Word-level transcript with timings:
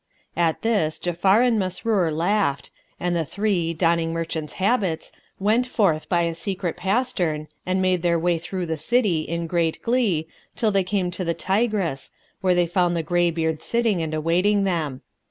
At 0.35 0.63
this, 0.63 0.97
Ja'afar 0.97 1.45
and 1.47 1.59
Masrur 1.59 2.09
laughed, 2.11 2.71
and 2.99 3.15
the 3.15 3.23
three, 3.23 3.71
donning 3.71 4.11
merchants' 4.13 4.53
habits, 4.53 5.11
went 5.37 5.67
forth 5.67 6.09
by 6.09 6.23
a 6.23 6.33
secret 6.33 6.75
pastern 6.75 7.47
and 7.67 7.83
made 7.83 8.01
their 8.01 8.17
way 8.17 8.39
through 8.39 8.65
the 8.65 8.77
city, 8.77 9.21
in 9.21 9.45
great 9.45 9.79
glee, 9.83 10.25
till 10.55 10.71
they 10.71 10.83
came 10.83 11.11
to 11.11 11.23
the 11.23 11.35
Tigris, 11.35 12.11
where 12.41 12.55
they 12.55 12.65
found 12.65 12.97
the 12.97 13.03
graybeard 13.03 13.61
sitting 13.61 14.01
and 14.01 14.15
awaiting 14.15 14.63
them. 14.63 15.01